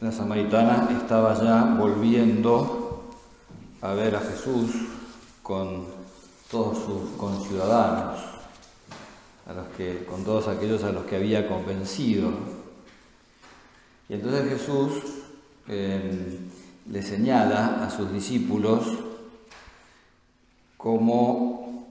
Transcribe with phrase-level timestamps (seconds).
[0.00, 3.10] la samaritana estaba ya volviendo
[3.82, 4.70] a ver a Jesús
[5.42, 5.84] con
[6.50, 8.18] todos sus conciudadanos,
[9.46, 12.30] a los que, con todos aquellos a los que había convencido.
[14.08, 14.92] Y entonces Jesús
[15.68, 16.38] eh,
[16.90, 18.86] le señala a sus discípulos
[20.78, 21.86] cómo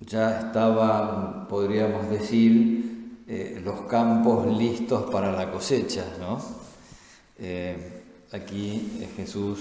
[0.00, 6.40] ya estaban, podríamos decir, eh, los campos listos para la cosecha, ¿no?
[7.44, 7.76] Eh,
[8.32, 9.58] aquí eh, Jesús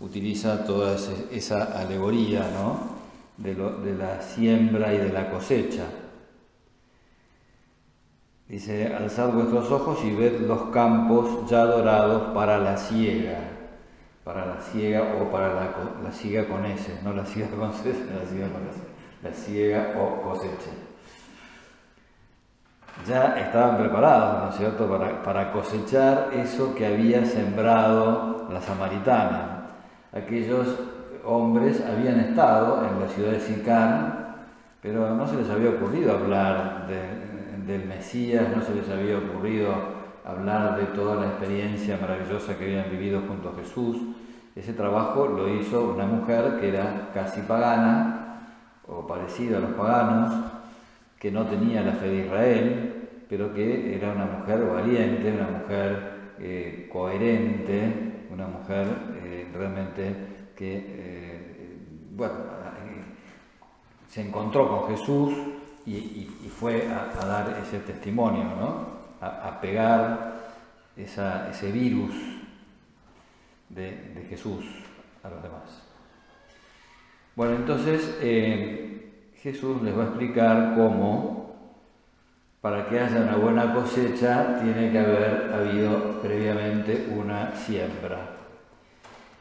[0.00, 0.96] utiliza toda
[1.30, 2.44] esa alegoría
[3.36, 5.84] de, de la siembra y de la cosecha.
[8.48, 13.38] Dice, alzad vuestros ojos y ved los campos ya dorados para la siega,
[14.24, 15.70] para la siega o para la,
[16.02, 18.80] la siega con S, no la siega con C, la siega con S,
[19.22, 20.93] la siega o cosecha
[23.06, 24.88] ya estaban preparados, ¿no es cierto?,
[25.24, 29.66] para, cosechar eso que había sembrado la samaritana.
[30.12, 30.78] Aquellos
[31.24, 34.36] hombres habían estado en la ciudad de Sicar,
[34.80, 39.74] pero no se les había ocurrido hablar del Mesías, no se les había ocurrido
[40.24, 43.96] hablar de toda la experiencia maravillosa que habían vivido junto a Jesús.
[44.54, 48.38] Ese trabajo lo hizo una mujer que era casi pagana
[48.86, 50.32] o parecida a los paganos,
[51.24, 56.34] que no tenía la fe de Israel, pero que era una mujer valiente, una mujer
[56.38, 58.86] eh, coherente, una mujer
[59.24, 60.14] eh, realmente
[60.54, 61.78] que, eh,
[62.10, 62.34] bueno,
[64.06, 65.32] se encontró con Jesús
[65.86, 66.28] y,
[66.60, 68.86] fue a, dar ese testimonio, ¿no?
[69.22, 70.42] a, pegar
[70.94, 72.12] ese virus
[73.70, 74.62] de, de, Jesús
[75.22, 75.88] a los demás.
[77.34, 78.18] Bueno, entonces
[79.44, 81.52] Jesús les va a explicar cómo,
[82.62, 88.30] para que haya una buena cosecha, tiene que haber habido previamente una siembra.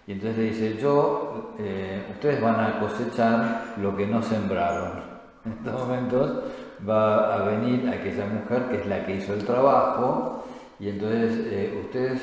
[0.05, 5.13] Y entonces le dice, yo, eh, ustedes van a cosechar lo que no sembraron.
[5.45, 6.43] En estos momentos
[6.87, 10.45] va a venir aquella mujer que es la que hizo el trabajo
[10.79, 12.21] y entonces eh, ustedes,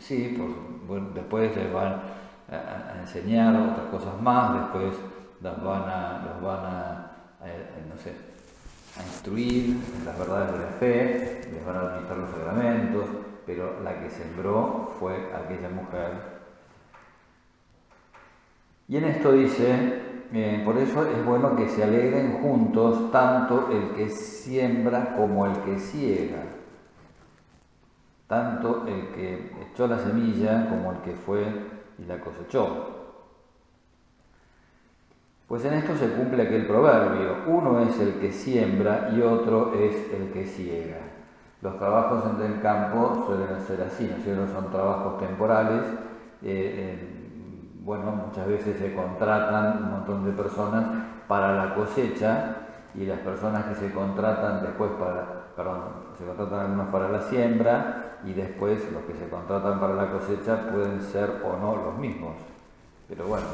[0.00, 0.36] sí,
[1.14, 2.02] después les van
[2.50, 4.94] a, enseñar otras cosas más, después
[5.40, 7.01] las van a, los van a
[7.44, 8.12] eh, no sé,
[8.98, 13.06] a instruir las verdades de la fe, les van a administrar los sacramentos,
[13.46, 16.32] pero la que sembró fue aquella mujer.
[18.88, 23.94] Y en esto dice, eh, por eso es bueno que se alegren juntos tanto el
[23.96, 26.42] que siembra como el que ciega,
[28.28, 31.44] tanto el que echó la semilla como el que fue
[31.98, 33.01] y la cosechó.
[35.52, 40.10] Pues en esto se cumple aquel proverbio, uno es el que siembra y otro es
[40.10, 40.96] el que ciega.
[41.60, 45.82] Los trabajos en el campo suelen ser así, ¿no Son trabajos temporales,
[46.40, 46.96] eh,
[47.84, 50.84] bueno, muchas veces se contratan un montón de personas
[51.28, 52.56] para la cosecha
[52.94, 55.80] y las personas que se contratan después para, perdón,
[56.16, 60.70] se contratan algunos para la siembra y después los que se contratan para la cosecha
[60.70, 62.36] pueden ser o no los mismos.
[63.06, 63.48] Pero bueno,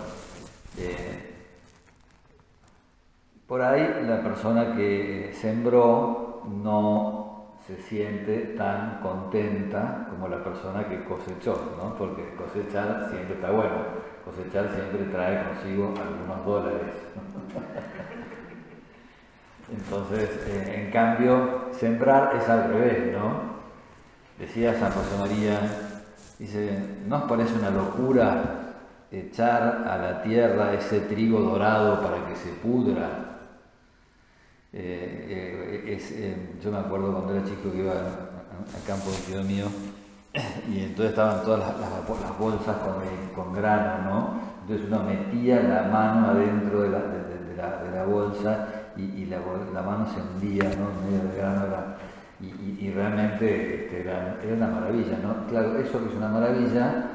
[0.79, 1.28] eh,
[3.49, 11.03] por ahí la persona que sembró no se siente tan contenta como la persona que
[11.05, 11.95] cosechó, ¿no?
[11.95, 13.75] porque cosechar siempre está bueno,
[14.23, 16.93] cosechar siempre trae consigo algunos dólares.
[19.73, 23.59] Entonces, eh, en cambio, sembrar es al revés, ¿no?
[24.39, 25.61] Decía San José María,
[26.39, 28.75] dice, ¿no os parece una locura
[29.11, 33.28] echar a la tierra ese trigo dorado para que se pudra?
[34.71, 39.43] Eh, eh, eh, yo me acuerdo cuando era chico que iba al campo de tío
[39.43, 39.65] mío
[40.69, 42.77] y entonces estaban todas las, bolsas
[43.35, 44.41] con, grano, ¿no?
[44.61, 49.39] Entonces uno metía la mano adentro de la, bolsa y, la,
[49.83, 50.91] mano se hundía, ¿no?
[50.91, 51.67] En medio del grano
[52.41, 55.47] y, realmente este, era, una maravilla, ¿no?
[55.47, 57.09] Claro, eso que es una maravilla,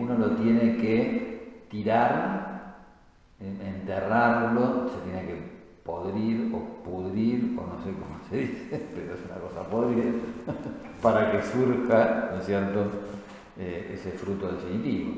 [0.00, 2.74] uno lo tiene que tirar,
[3.40, 5.51] enterrarlo, se tiene que
[5.84, 10.12] podrir o pudrir, o no sé cómo se dice, pero es una cosa podrida,
[11.02, 12.86] para que surja, ¿no es cierto?,
[13.58, 15.12] eh, ese fruto definitivo.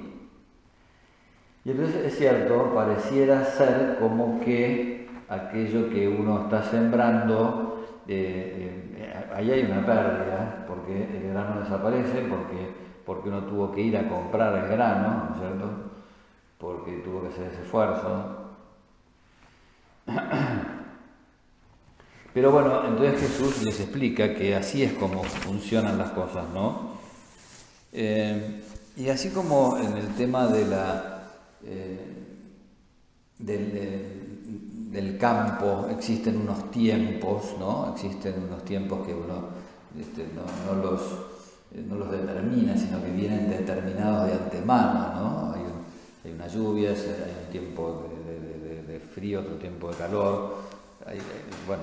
[1.64, 9.30] Y entonces es cierto, pareciera ser como que aquello que uno está sembrando, eh, eh,
[9.34, 12.74] ahí hay una pérdida, porque el grano desaparece, porque,
[13.06, 15.70] porque uno tuvo que ir a comprar el grano, ¿no es cierto?,
[16.58, 18.43] porque tuvo que hacer ese esfuerzo,
[22.34, 26.94] pero bueno, entonces Jesús les explica que así es como funcionan las cosas, ¿no?
[27.92, 28.62] Eh,
[28.96, 31.14] y así como en el tema de la,
[33.38, 37.92] del, campo existen unos tiempos, ¿no?
[37.92, 39.48] existen unos tiempos que uno
[39.98, 41.00] este, no, los,
[41.88, 45.14] no los determina, sino que vienen determinados de antemano.
[45.14, 45.54] ¿no?
[45.54, 48.13] Hay, una lluvia, hay un tiempo de,
[49.14, 50.56] frío, otro tiempo de calor.
[51.06, 51.18] Hay,
[51.66, 51.82] bueno,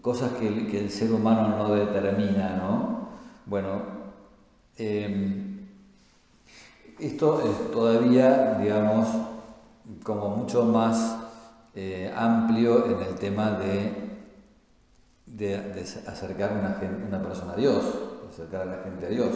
[0.00, 3.08] cosas que el, ser humano no determina, ¿no?
[3.46, 3.82] Bueno,
[4.76, 5.66] em,
[7.00, 9.08] esto es todavía, digamos,
[10.02, 11.18] como mucho más
[11.74, 14.04] eh, amplio en el tema de,
[16.06, 16.78] acercar una,
[17.08, 17.82] una, persona a Dios,
[18.30, 19.32] acercar a la gente a Dios,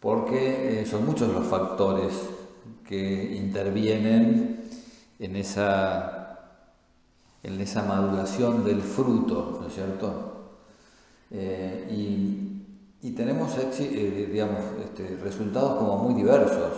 [0.00, 2.12] porque eh, son muchos los factores
[2.86, 4.68] que intervienen
[5.18, 6.14] en esa
[7.44, 10.32] en esa maduración del fruto, ¿no es cierto?
[11.30, 16.72] Eh, y, tenemos eh, digamos, este, resultados como muy diversos,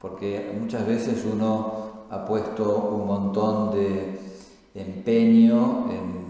[0.00, 4.18] porque muchas veces uno ha puesto un montón de
[4.74, 6.24] empeño en,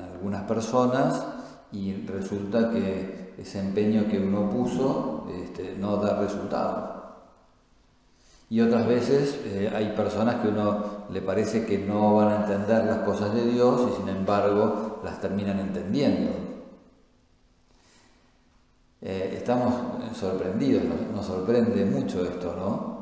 [0.00, 1.22] algunas personas
[1.72, 7.03] y resulta que ese empeño que uno puso este, no da resultado.
[8.50, 12.84] Y otras veces eh, hay personas que uno le parece que no van a entender
[12.84, 16.30] las cosas de Dios y sin embargo las terminan entendiendo.
[19.00, 19.74] Eh, estamos
[20.16, 20.82] sorprendidos,
[21.14, 22.94] nos, sorprende mucho esto, ¿no?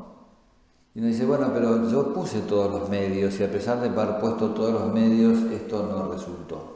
[0.95, 4.19] Y uno dice, bueno, pero yo puse todos los medios y a pesar de haber
[4.19, 6.73] puesto todos los medios, esto no resultó.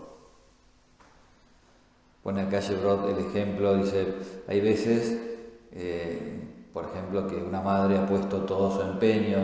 [2.23, 4.15] Pone acá el ejemplo, dice,
[4.47, 5.17] hay veces
[5.71, 6.46] eh,
[6.77, 9.37] por ejemplo, que una madre ha puesto todo su empeño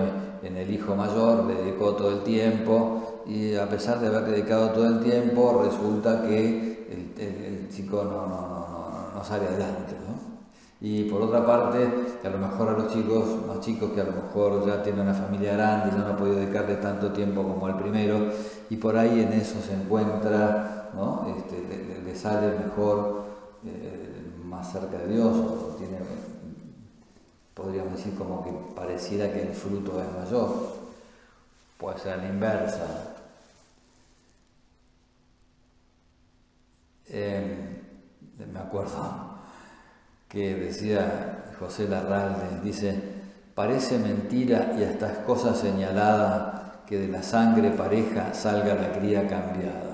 [0.44, 4.69] en el hijo mayor, le dedicó todo el tiempo y a pesar de haber dedicado
[4.69, 6.85] todo el tiempo, resulta que
[7.18, 9.95] el, chico no, no, sale adelante.
[10.80, 11.89] Y por otra parte,
[12.24, 15.15] a lo mejor a los chicos más chicos que a lo mejor ya tienen una
[15.15, 18.27] familia grande ya no ha podido dedicarle tanto tiempo como el primero,
[18.69, 21.25] y por ahí en eso se encuentra, ¿no?
[21.35, 23.24] Este, le, sale mejor,
[23.65, 25.97] eh, más cerca de Dios, o tiene
[27.54, 30.84] podríamos decir como que pareciera que el fruto es mayor,
[31.78, 33.16] puede ser la inversa.
[37.10, 37.82] Em,
[38.52, 39.40] me acuerdo
[40.28, 43.00] que decía José Larralde, dice,
[43.54, 49.28] parece mentira y hasta es cosa señalada que de la sangre pareja salga la cría
[49.28, 49.94] cambiada.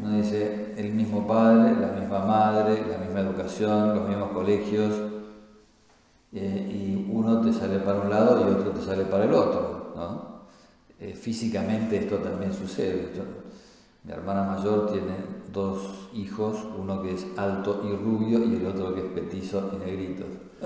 [0.00, 5.13] No dice el mismo padre, la misma madre, la misma educación, los mismos colegios,
[6.34, 9.92] eh, y uno te sale para un lado y otro te sale para el otro.
[9.94, 10.34] ¿no?
[10.98, 13.12] Eh, físicamente esto también sucede.
[14.02, 15.14] mi hermana mayor tiene
[15.52, 19.76] dos hijos, uno que es alto y rubio y el otro que es petizo y
[19.84, 20.24] negrito.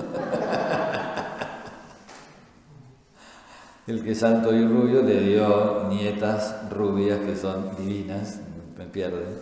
[3.86, 8.40] el que es alto y rubio le dio nietas rubias que son divinas,
[8.76, 9.36] me pierden.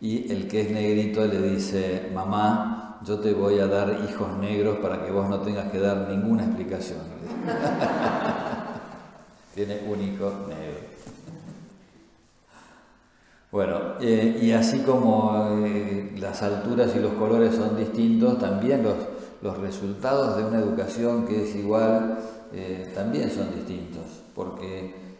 [0.00, 2.69] Y el que es negrito le dice, mamá,
[3.04, 6.44] yo te voy a dar hijos negros para que vos no tengas que dar ninguna
[6.44, 7.00] explicación.
[9.54, 10.90] Tiene un hijo negro.
[13.50, 18.96] Bueno, eh, y así como eh, las alturas y los colores son distintos, también los,
[19.42, 22.18] los resultados de una educación que es igual
[22.52, 24.04] eh, también son distintos,
[24.34, 25.10] porque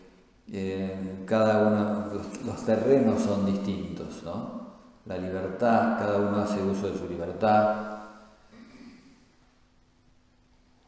[1.27, 4.60] cada uno, los, los terrenos son distintos, ¿no?
[5.07, 7.91] La libertad, cada uno hace uso de su libertad.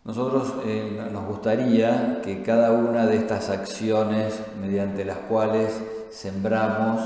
[0.05, 7.01] Nosotros eh, nos gustaría que cada una de estas acciones mediante las cuales sembramos,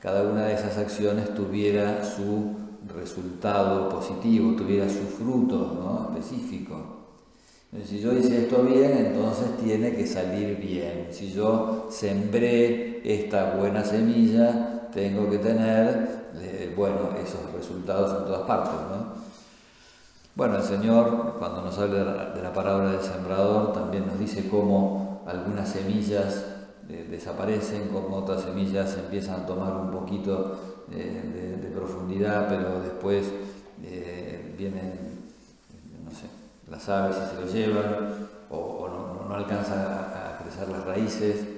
[0.00, 2.56] cada una de esas acciones tuviera su
[2.94, 7.04] resultado positivo, tuviera su fruto específico.
[7.86, 11.08] Si yo hice esto bien, entonces tiene que salir bien.
[11.10, 16.23] Si yo sembré esta buena semilla, tengo que tener
[16.76, 18.72] bueno, esos resultados en todas partes.
[20.34, 25.22] Bueno, el Señor, cuando nos habla de la, palabra del sembrador, también nos dice cómo
[25.26, 26.44] algunas semillas
[26.88, 33.26] eh, desaparecen, cómo otras semillas empiezan a tomar un poquito eh, de, profundidad, pero después
[33.82, 34.92] eh, vienen,
[36.04, 36.26] no sé,
[36.70, 41.53] las aves y se lo llevan, o, no, no, alcanzan a crecer las raíces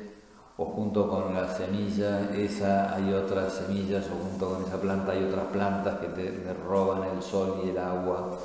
[0.58, 5.24] o junto con la semilla esa hay otras semillas, o junto con esa planta hay
[5.24, 8.38] otras plantas que te, roban el sol y el agua,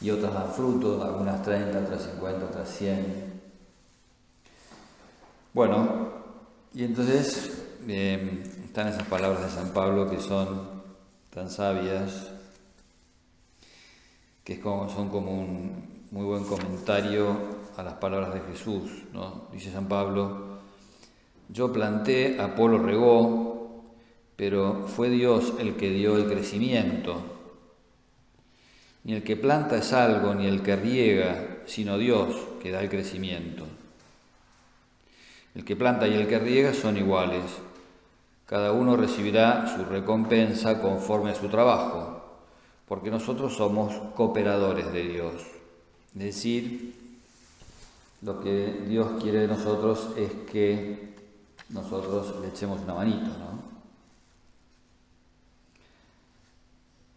[0.00, 3.40] y otras dan fruto, algunas 30, otras 50, otras 100.
[5.52, 6.08] Bueno,
[6.72, 10.80] y entonces em, están esas palabras de San Pablo que son
[11.34, 12.28] tan sabias,
[14.44, 17.36] que son como un muy buen comentario
[17.76, 18.90] a las palabras de Jesús.
[19.12, 19.48] ¿no?
[19.52, 20.49] Dice San Pablo,
[21.52, 23.82] yo planté, Apolo regó,
[24.36, 27.20] pero fue Dios el que dio el crecimiento.
[29.04, 32.88] Ni el que planta es algo, ni el que riega, sino Dios que da el
[32.88, 33.66] crecimiento.
[35.54, 37.44] El que planta y el que riega son iguales.
[38.46, 42.22] Cada uno recibirá su recompensa conforme a su trabajo,
[42.86, 45.34] porque nosotros somos cooperadores de Dios.
[46.14, 46.94] Es decir,
[48.22, 51.09] lo que Dios quiere de nosotros es que
[51.70, 53.70] nosotros le echemos una manito, ¿no?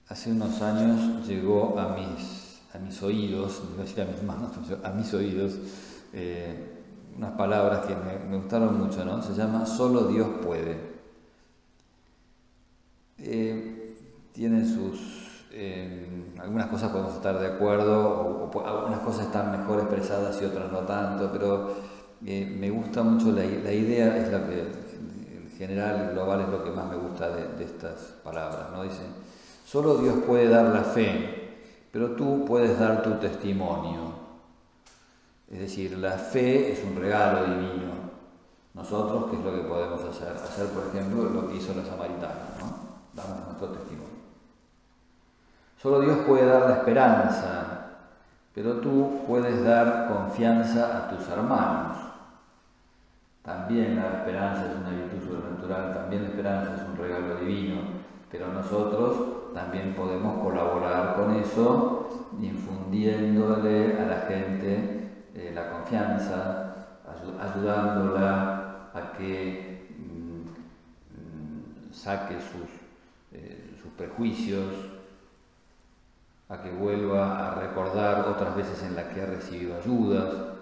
[0.09, 4.51] Hace unos años llegó a mis, a mis oídos, no decir a mis manos,
[4.83, 5.53] a mis oídos,
[6.13, 6.81] eh,
[7.17, 9.21] unas palabras que me, gustaron mucho, ¿no?
[9.21, 10.77] Se llama Solo Dios puede.
[13.17, 13.95] Eh,
[14.33, 15.47] tiene sus...
[15.51, 20.71] Eh, algunas cosas podemos estar de acuerdo, o, algunas cosas están mejor expresadas y otras
[20.71, 21.75] no tanto, pero
[22.25, 26.71] eh, me gusta mucho la, idea, es la que en general, global, es lo que
[26.71, 28.83] más me gusta de, estas palabras, ¿no?
[28.83, 29.03] Dice,
[29.65, 31.59] solo Dios puede dar la fe,
[31.91, 34.13] pero tú puedes dar tu testimonio.
[35.51, 37.93] Es decir, la fe es un regalo divino.
[38.73, 40.29] Nosotros, ¿qué es lo que podemos hacer?
[40.29, 42.77] Hacer, por ejemplo, lo que hizo la samaritana, ¿no?
[43.13, 44.13] Damos nuestro testimonio.
[45.79, 47.73] Solo Dios puede dar la esperanza,
[48.55, 51.97] pero tú puedes dar confianza a tus hermanos.
[53.63, 57.75] También la esperanza es una virtud sobrenatural, también la esperanza es un regalo divino,
[58.29, 66.75] pero nosotros también podemos colaborar con eso, infundiéndole a la gente eh, la confianza,
[67.39, 70.41] ayudándola a que mm,
[71.15, 72.69] mm, saque sus,
[73.31, 74.73] eh, sus prejuicios,
[76.49, 80.52] a que vuelva a recordar otras veces en las que ha recibido ayudas.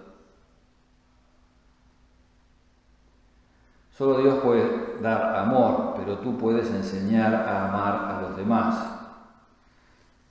[3.92, 8.74] Solo Dios puede dar amor, pero tú puedes enseñar a amar a los demás.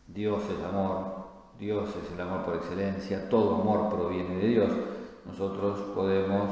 [0.08, 1.22] Dios es amor,
[1.60, 4.72] Dios es el amor por excelencia, todo amor proviene de Dios.
[5.26, 6.50] Nosotros podemos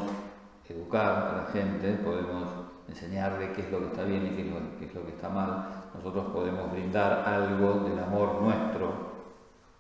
[0.69, 2.47] educar a la gente, podemos
[2.87, 4.41] enseñarle qué es lo que está bien y qué
[4.85, 5.67] es lo, que está mal.
[5.95, 8.91] Nosotros podemos brindar algo del amor nuestro,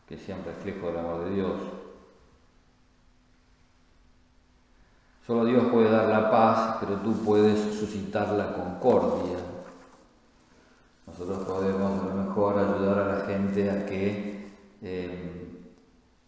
[0.07, 1.51] que sea un reflejo del amor de Dios.
[5.29, 9.37] Solo Dios puede dar la paz, pero tú puedes suscitar la concordia.
[11.05, 14.49] Nosotros podemos a lo mejor ayudar a la gente a que
[14.81, 15.61] eh,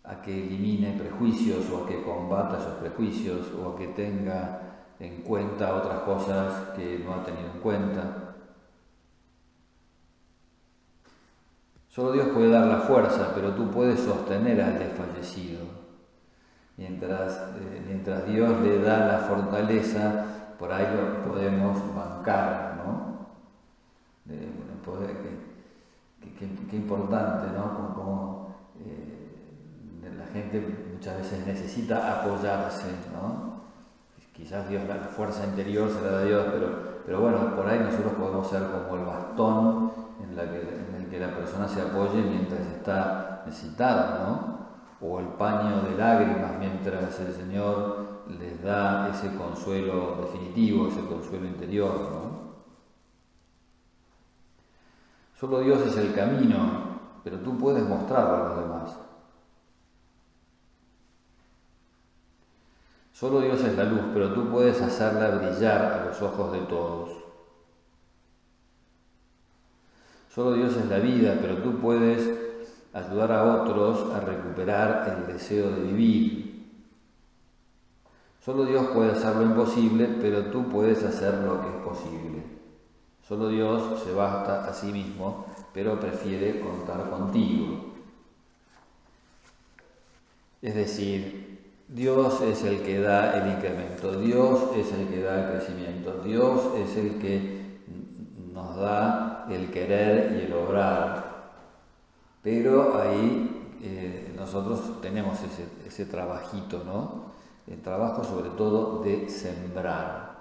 [0.04, 4.62] a que elimine prejuicios o a que combata esos prejuicios o a que tenga
[5.00, 8.36] en cuenta otras cosas que no ha tenido en cuenta.
[11.90, 15.81] Solo Dios puede dar la fuerza, pero tú puedes sostener al desfallecido.
[16.82, 20.26] Mientras, eh, mientras Dios le da la fortaleza,
[20.58, 23.12] por ahí lo podemos bancar, ¿no?
[26.70, 27.94] qué importante, ¿no?
[27.94, 33.62] Como, eh, la gente muchas veces necesita apoyarse, ¿no?
[34.34, 38.14] Quizás Dios, la fuerza interior se la da Dios, pero, pero bueno, por ahí nosotros
[38.14, 39.92] podemos ser como el bastón
[40.24, 44.61] en, la en el que la persona se apoye mientras está necesitada, ¿no?
[45.02, 51.48] O el paño de lágrimas mientras el Señor les da ese consuelo definitivo, ese consuelo
[51.48, 52.42] interior, ¿no?
[55.40, 59.00] Solo Dios es el camino, pero tú puedes mostrarlo a los demás.
[63.12, 67.10] Solo Dios es la luz, pero tú puedes hacerla brillar a los ojos de todos.
[70.30, 72.41] Solo Dios es la vida, pero tú puedes
[72.94, 76.52] ayudar a otros a recuperar el deseo de vivir.
[78.44, 82.44] Solo Dios puede hacer lo imposible, pero tú puedes hacer lo que es posible.
[83.28, 87.92] Solo Dios se basta a sí mismo, pero prefiere contar contigo.
[90.62, 95.52] Es decir, Dios es el que da el incremento, Dios es el que da el
[95.58, 97.62] crecimiento, Dios es el que
[98.54, 101.31] nos da el querer y el obrar.
[102.42, 105.40] Pero ahí eh, nosotros tenemos
[105.88, 107.32] ese, trabajito, ¿no?
[107.68, 110.32] El trabajo sobre todo de sembrar.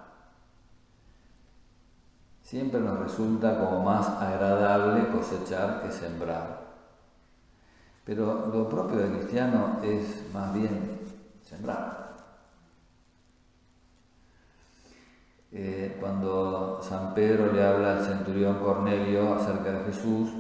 [2.42, 6.60] Siempre nos resulta como más agradable cosechar que sembrar.
[8.04, 11.00] Pero lo propio del cristiano es más bien
[11.44, 12.16] sembrar.
[15.52, 20.30] Eh, cuando San Pedro le habla al centurión Cornelio acerca de Jesús,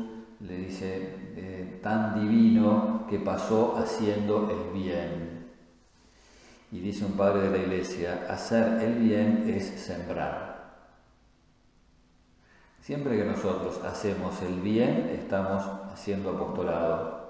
[0.40, 5.48] le dice, eh, tan divino que pasó haciendo el bien.
[6.70, 10.50] Y dice un padre de la iglesia, hacer el bien es sembrar.
[12.82, 17.20] Siempre que nosotros hacemos el bien, estamos haciendo apostolado.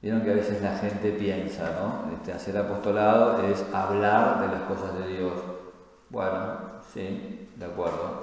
[0.00, 2.14] Vieron que a veces la gente piensa, ¿no?
[2.14, 5.32] Este, hacer apostolado es hablar de las cosas de Dios.
[6.10, 6.58] Bueno,
[6.94, 8.22] sí, de acuerdo.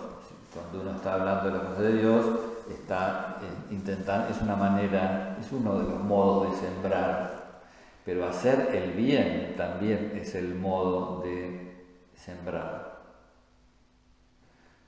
[0.53, 2.25] Cuando uno está hablando de las cosas de Dios,
[2.69, 7.61] está eh, intentando, es una manera, es uno de los modos de sembrar.
[8.05, 11.69] Pero hacer el bien también es el modo de
[12.15, 12.99] sembrar.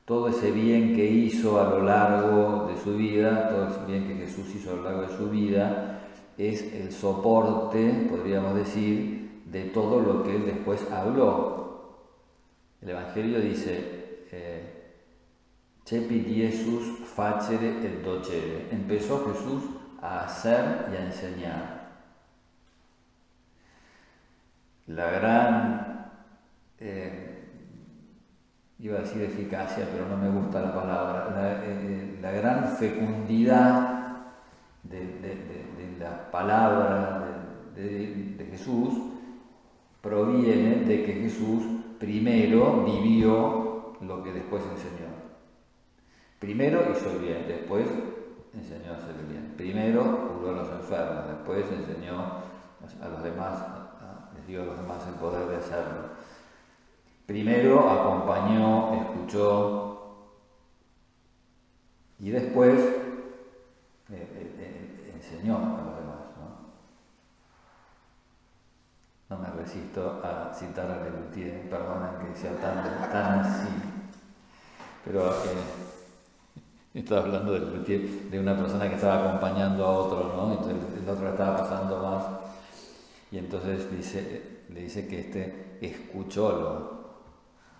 [0.06, 4.26] Todo ese bien que hizo a lo largo de su vida, todo ese bien que
[4.26, 6.02] Jesús hizo a lo largo de su vida,
[6.38, 11.62] es el soporte, podríamos decir, de todo lo que él después habló.
[12.82, 14.71] El Evangelio dice, eh,
[15.86, 18.68] Cepi Jesus facere el docere.
[18.72, 19.64] Empezó Jesús
[20.02, 21.82] a hacer y a enseñar.
[24.88, 26.12] La gran,
[26.80, 27.44] eh,
[28.80, 34.18] iba a decir eficacia, pero no me gusta la palabra, la, eh, gran fecundidad
[34.84, 37.28] de, la palabra
[37.76, 39.12] de Jesús
[40.02, 41.64] proviene de que Jesús
[42.00, 45.11] primero vivió lo que después enseñó.
[46.42, 47.86] Primero hizo bien, después
[48.52, 49.54] enseñó a hacer bien.
[49.56, 52.18] Primero curó a los enfermos, después enseñó
[53.00, 53.64] a los demás,
[54.36, 56.10] les dio a los demás el poder de hacerlo.
[57.28, 60.16] Primero acompañó, escuchó
[62.18, 62.98] y después eh,
[64.10, 66.22] eh, eh, enseñó a los demás.
[69.30, 69.38] ¿no?
[69.38, 73.70] me resisto a citar a Lelutier, perdonen que sea tan, tan así,
[75.06, 75.32] pero
[77.00, 80.52] estaba hablando de, una persona que estaba acompañando a otro, ¿no?
[80.54, 82.26] Entonces el otro estaba pasando más.
[83.32, 87.00] Y entonces dice, le dice que este escuchólo,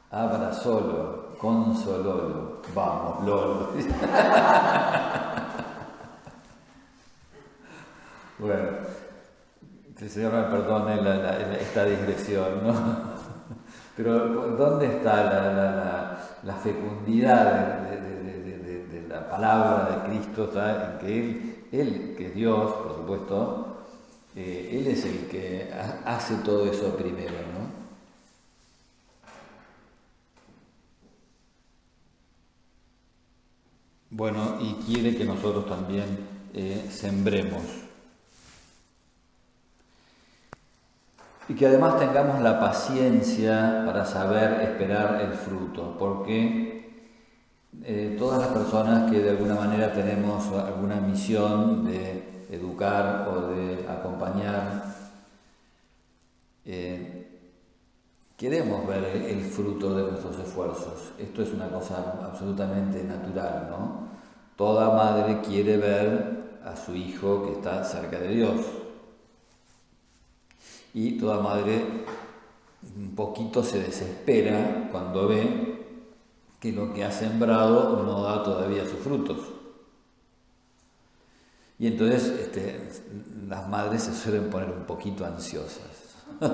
[0.10, 3.70] abrazólo, consolólo, vamos, lolo.
[8.40, 8.70] bueno,
[9.98, 10.96] que el Señor me perdone
[11.62, 12.74] esta digresión, ¿no?
[13.96, 17.44] Pero ¿dónde está la, fecundidad
[17.90, 18.11] de la
[19.32, 23.78] palabra de Cristo está en que Él, Él que es Dios, por supuesto,
[24.36, 25.72] eh, Él es el que
[26.06, 27.82] hace todo eso primero, ¿no?
[34.10, 37.64] Bueno, y quiere que nosotros también eh, sembremos.
[41.48, 46.81] Y que además tengamos la paciencia para saber esperar el fruto, porque
[47.84, 53.88] eh, todas las personas que de alguna manera tenemos alguna misión de educar o de
[53.88, 54.84] acompañar,
[56.66, 57.28] eh,
[58.38, 61.14] queremos ver el, fruto de nuestros esfuerzos.
[61.18, 64.08] Esto es una cosa absolutamente natural, ¿no?
[64.56, 68.62] Toda madre quiere ver a su hijo que está cerca de Dios.
[70.94, 71.82] Y toda madre
[72.98, 75.71] un poquito se desespera cuando ve
[76.62, 79.40] que lo que ha sembrado no da todavía sus frutos.
[81.80, 82.88] Y entonces este,
[83.48, 85.82] las madres se suelen poner un poquito ansiosas.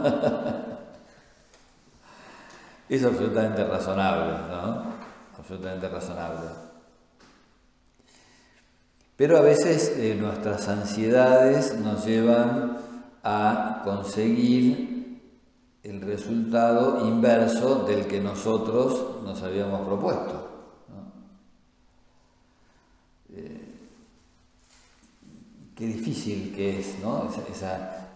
[2.89, 4.83] es absolutamente razonable, ¿no?
[5.37, 6.47] Absolutamente razonable.
[9.17, 12.77] Pero a veces eh, nuestras ansiedades nos llevan
[13.23, 14.96] a conseguir
[15.87, 20.47] el resultado inverso del que nosotros nos habíamos propuesto.
[23.33, 23.61] Eh,
[25.75, 27.29] qué difícil que es ¿no?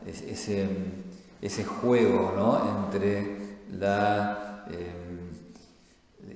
[0.06, 0.68] ese,
[1.42, 2.86] ese, juego ¿no?
[2.86, 3.38] entre
[3.72, 4.92] la, eh,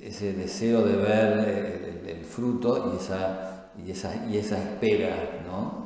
[0.03, 5.41] ese deseo de ver el, fruto y esa, y esa, y esa espera.
[5.45, 5.84] ¿no?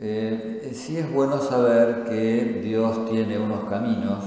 [0.00, 4.24] Eh, sí es bueno saber que Dios tiene unos caminos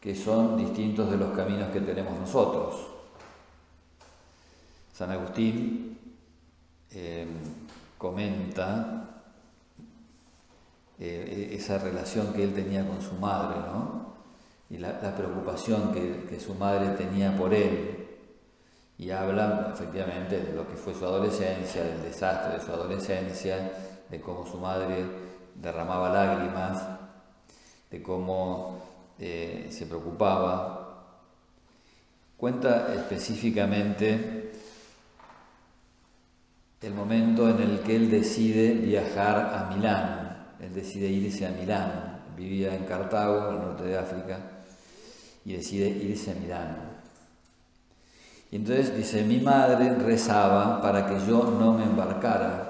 [0.00, 2.86] que son distintos de los caminos que tenemos nosotros.
[4.94, 5.98] San Agustín
[6.90, 7.26] eh,
[7.98, 9.22] comenta
[10.98, 14.08] eh, esa relación que él tenía con su madre, ¿no?
[14.70, 18.06] Y la, preocupación que, su madre tenía por él.
[18.98, 23.70] Y habla efectivamente de lo que fue su adolescencia, del desastre de su adolescencia,
[24.10, 25.04] de cómo su madre
[25.54, 26.82] derramaba lágrimas,
[27.90, 28.78] de cómo
[29.18, 30.84] eh, se preocupaba.
[32.36, 34.52] Cuenta específicamente
[36.80, 42.22] el momento en el que él decide viajar a Milán, él decide irse a Milán,
[42.36, 44.38] vivía en Cartago, en el norte de África,
[45.44, 46.76] y decide irse a Milán.
[48.50, 52.67] Y entonces dice, mi madre rezaba para que yo no me embarcara,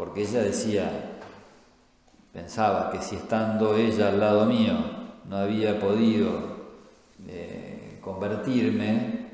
[0.00, 0.90] porque ella decía,
[2.32, 4.72] pensaba que si estando ella al lado mío
[5.28, 6.30] no había podido
[7.28, 9.26] eh, convertirme,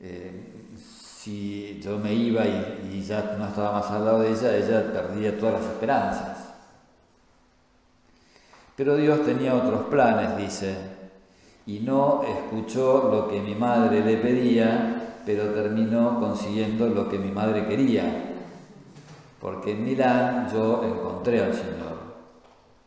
[0.00, 0.46] eh,
[0.78, 5.38] si yo me iba y, ya no estaba más al lado de ella, ella perdía
[5.38, 6.54] todas las esperanzas.
[8.76, 10.74] Pero Dios tenía otros planes, dice,
[11.66, 17.30] y no escuchó lo que mi madre le pedía, pero terminó consiguiendo lo que mi
[17.30, 18.35] madre quería.
[19.40, 21.96] Porque en Milán yo encontré al Señor,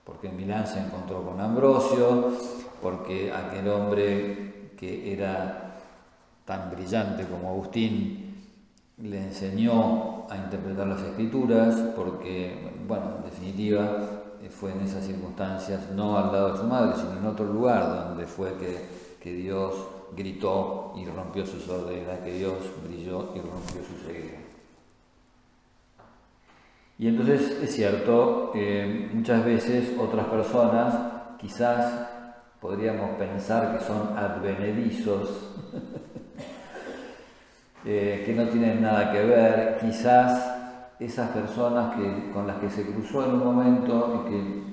[0.03, 2.33] porque en Milán se encontró con Ambrosio,
[2.81, 5.75] porque aquel hombre que era
[6.45, 8.35] tan brillante como Agustín
[8.97, 16.17] le enseñó a interpretar las escrituras, porque, bueno, en definitiva, fue en esas circunstancias, no
[16.17, 19.75] al lado de su madre, sino en otro lugar donde fue que, Dios
[20.17, 24.18] gritó y rompió su sordera, que Dios brilló y rompió su ceguera.
[26.99, 30.93] Y entonces es cierto que muchas veces otras personas
[31.39, 32.09] quizás
[32.59, 35.49] podríamos pensar que son advenedizos,
[37.85, 40.57] eh, que no tienen nada que ver, quizás
[40.99, 44.63] esas personas que, con las que se cruzó en un momento y que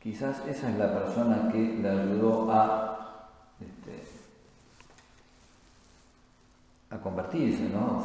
[0.00, 3.26] quizás esa es la persona que le ayudó a,
[3.60, 4.04] este,
[6.90, 8.04] a convertirse, ¿no?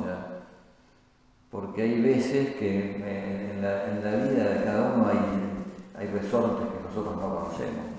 [1.51, 7.15] Porque hay veces que en la, vida de cada uno hay, hay resortes que nosotros
[7.15, 7.89] no conocemos.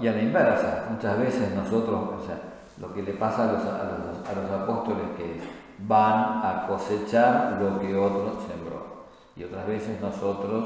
[0.00, 2.40] y a la inversa, muchas veces nosotros, o sea,
[2.78, 5.40] lo que le pasa a los, a los, apóstoles que
[5.86, 9.04] van a cosechar lo que otro sembró.
[9.36, 10.64] Y otras veces nosotros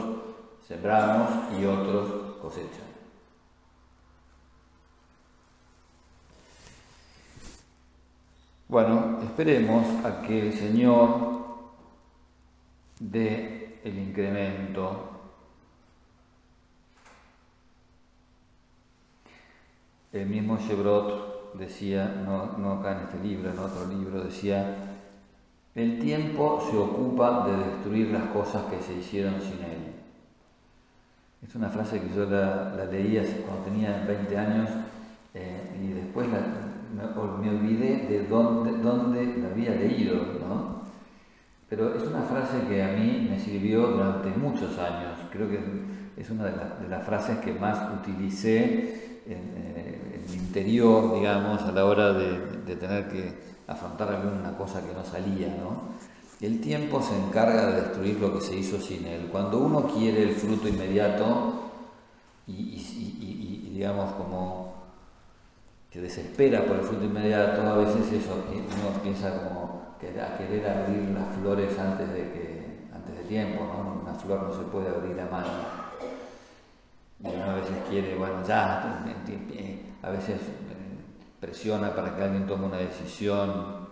[0.67, 2.98] sembramos y otros cosechan.
[8.69, 11.39] Bueno, esperemos a que el Señor
[13.01, 15.09] dé el incremento
[20.13, 24.75] El mismo Chevrot decía, no, no acá en este libro, en otro libro, decía,
[25.75, 29.95] el tiempo se ocupa de destruir las cosas que se hicieron sin él.
[31.47, 34.71] Es una frase que yo la, leía cuando tenía 20 años
[35.35, 36.27] eh, y después
[36.94, 40.16] me, olvidé de dónde, dónde la había leído,
[40.48, 40.79] ¿no?
[41.68, 45.18] Pero es una frase que a mí me sirvió durante muchos años.
[45.31, 45.61] Creo que
[46.16, 52.12] es una de, las frases que más utilicé en, el interior, digamos, a la hora
[52.12, 53.33] de, tener que
[53.66, 55.96] afrontar alguna cosa que no salía, ¿no?
[56.40, 59.29] El tiempo se encarga de destruir lo que se hizo sin él.
[59.31, 61.70] Cuando uno quiere el fruto inmediato
[62.46, 64.58] y, digamos como
[66.01, 71.35] desespera por el fruto inmediato, a veces eso uno empieza como a querer abrir las
[71.37, 74.03] flores antes de que antes de tiempo, ¿no?
[74.03, 75.49] Una flor no se puede abrir a mano.
[77.21, 79.03] Y uno a veces quiere, bueno, ya,
[80.03, 80.99] a veces eh,
[81.41, 83.89] presiona para que alguien tome una decisión,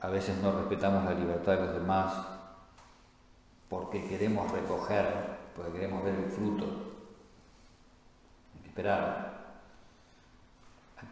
[0.00, 2.12] a veces no respetamos la libertad de los demás
[3.68, 5.06] porque queremos recoger,
[5.54, 6.64] porque queremos ver el fruto.
[8.54, 9.35] Hay que esperar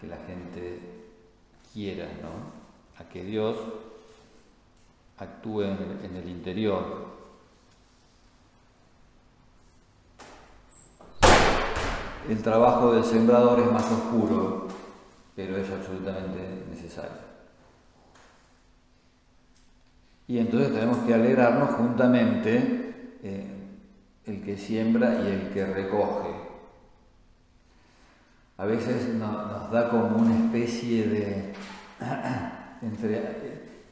[0.00, 0.80] que la gente
[1.72, 3.02] quiera, ¿no?
[3.02, 3.56] A que Dios
[5.18, 7.14] actúe en el interior
[12.28, 14.68] el trabajo del sembrador es más oscuro,
[15.36, 17.24] pero es absolutamente necesario.
[20.26, 23.46] Y entonces tenemos que alegrarnos juntamente eh,
[24.24, 26.53] el que siembra y el que recoge.
[28.56, 31.54] A veces nos da como una especie de,
[32.82, 33.16] entre,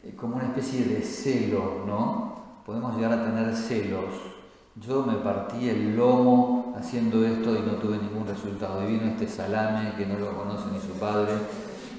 [0.04, 2.62] eh, como una especie de celo, ¿no?
[2.64, 4.32] Podemos llegar a tener celos
[4.76, 8.82] yo me partí el lomo haciendo esto y no tuve ningún resultado.
[8.82, 11.32] Y vino este salame que no lo conoce ni su padre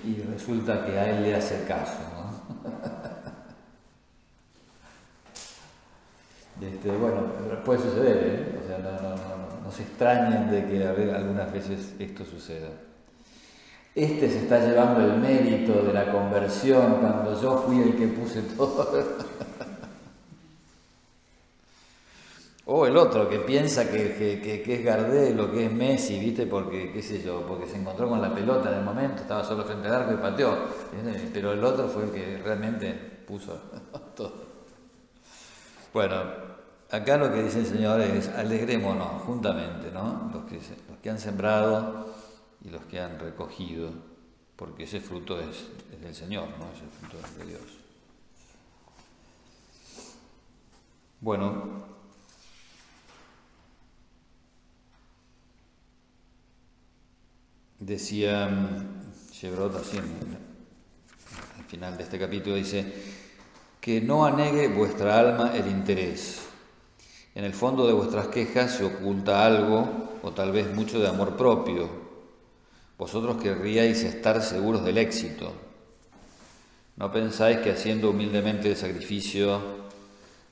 [0.03, 1.99] y resulta que a él le hace caso.
[6.61, 7.23] Este, bueno,
[7.65, 8.61] puede suceder, ¿eh?
[8.63, 9.42] o sea, no,
[9.73, 12.69] se extrañen de que algunas veces esto suceda.
[13.95, 18.41] Este se está llevando el mérito de la conversión cuando yo fui el que puse
[18.57, 18.87] todo.
[22.65, 26.47] O el otro que piensa que, es Gardel o que es Messi, ¿viste?
[26.47, 29.65] Porque, qué sé yo, porque se encontró con la pelota en el momento, estaba solo
[29.65, 30.57] frente al arco y pateó.
[31.33, 32.93] Pero el otro fue el que realmente
[33.27, 33.59] puso
[34.15, 34.53] todo.
[35.93, 36.23] Bueno,
[36.93, 40.29] acá lo que dice el Señor es alegrémonos juntamente, ¿no?
[40.31, 40.43] Los
[41.01, 42.13] que, han sembrado
[42.63, 43.89] y los que han recogido,
[44.55, 45.65] porque ese fruto es,
[45.99, 46.71] del Señor, ¿no?
[46.71, 47.61] Ese fruto es de Dios.
[51.19, 51.83] Bueno,
[57.79, 58.49] decía
[59.31, 62.93] Chevrot así al final de este capítulo, dice,
[63.81, 66.52] que no anegue vuestra alma el interés.
[67.35, 71.35] En el fondo de vuestras quejas se oculta algo o tal vez mucho de amor
[71.35, 71.89] propio.
[72.97, 75.51] Vosotros querríais estar seguros del éxito.
[76.95, 79.83] No pensáis que haciendo humildemente el sacrificio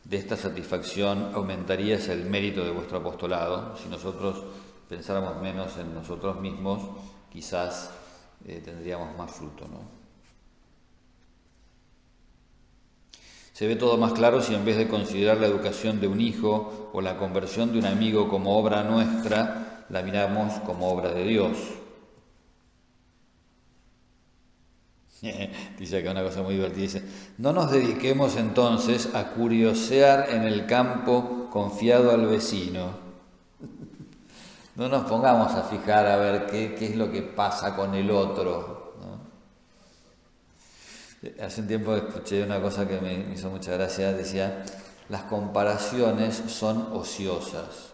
[0.04, 3.78] de esta satisfacción aumentaríais el mérito de vuestro apostolado.
[3.78, 4.44] Si nosotros
[4.90, 6.82] pensáramos menos en nosotros mismos,
[7.32, 7.92] quizás
[8.46, 9.68] eh, tendríamos más fruto.
[9.68, 10.01] ¿no?
[13.54, 16.90] Se ve todo más claro si en vez de considerar la educación de un hijo
[16.94, 21.58] o la conversión de un amigo como obra nuestra, la miramos como obra de Dios.
[25.78, 27.04] dice acá una cosa muy divertida, dice,
[27.38, 32.90] no nos dediquemos entonces a curiosear en el campo confiado al vecino.
[34.76, 38.10] no nos pongamos a fijar a ver qué, qué es lo que pasa con el
[38.10, 38.81] otro.
[41.40, 44.64] Hace un tiempo escuché una cosa que me hizo mucha gracia, decía,
[45.08, 47.92] las comparaciones son ociosas.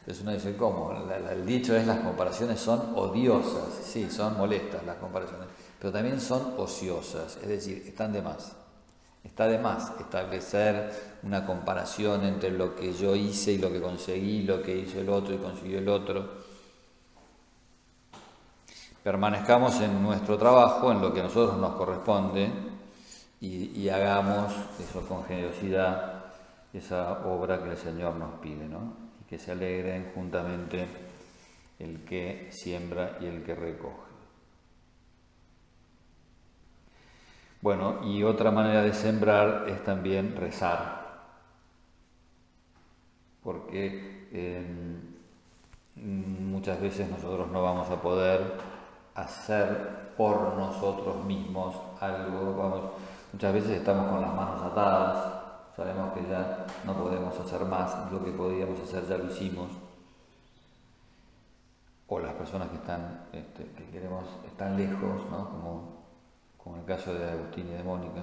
[0.00, 0.92] Entonces uno dice, ¿cómo?
[0.92, 5.48] el dicho es las comparaciones son odiosas, sí, son molestas las comparaciones,
[5.80, 8.52] pero también son ociosas, es decir, están de más.
[9.24, 14.44] Está de más establecer una comparación entre lo que yo hice y lo que conseguí,
[14.44, 16.47] lo que hizo el otro y consiguió el otro
[19.08, 22.52] permanezcamos en nuestro trabajo, en lo que a nosotros nos corresponde,
[23.40, 26.26] y, hagamos eso con generosidad,
[26.74, 28.92] esa obra que el Señor nos pide, ¿no?
[29.22, 30.86] Y que se alegren juntamente
[31.78, 34.10] el que siembra y el que recoge.
[37.62, 41.22] Bueno, y otra manera de sembrar es también rezar,
[43.42, 45.00] porque em,
[45.96, 48.77] muchas veces nosotros no vamos a poder
[49.18, 52.92] hacer por nosotros mismos algo.
[53.32, 55.34] Muchas veces estamos con las manos atadas,
[55.76, 59.68] sabemos que ya no podemos hacer más, lo que podíamos hacer ya lo hicimos.
[62.06, 65.98] O las personas que están, este, que queremos, están lejos, como,
[66.56, 68.22] como el caso de Agustín y de Mónica.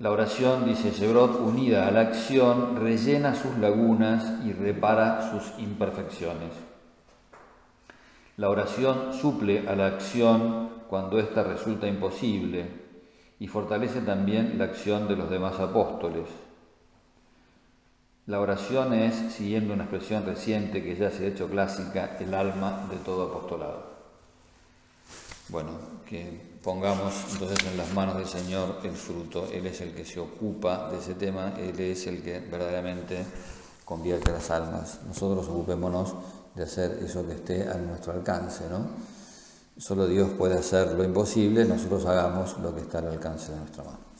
[0.00, 6.73] La oración, dice Sebrot, unida a la acción, rellena sus lagunas y repara sus imperfecciones.
[8.36, 12.68] La oración suple a la acción cuando ésta resulta imposible
[13.38, 16.26] y fortalece también la acción de los demás apóstoles.
[18.26, 22.88] La oración es, siguiendo una expresión reciente que ya se ha hecho clásica, el alma
[22.90, 23.94] de todo apostolado.
[25.50, 25.72] Bueno,
[26.08, 29.46] que pongamos entonces en las manos del Señor el fruto.
[29.52, 33.24] Él es el que se ocupa de ese tema, Él es el que verdaderamente
[33.84, 35.00] convierte las almas.
[35.06, 36.14] Nosotros ocupémonos
[36.54, 38.86] de hacer eso que esté a nuestro alcance, ¿no?
[39.76, 43.82] Solo Dios puede hacer lo imposible, nosotros hagamos lo que está al alcance de nuestra
[43.82, 44.13] mano.